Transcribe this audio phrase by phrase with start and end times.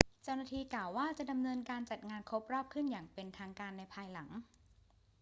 [0.23, 4.29] เจ้าหน้าที่กล่าวว่า จะดำเนินการจัดงานครบรอบขึ้นอย่างเป็นทางการในภายหลัง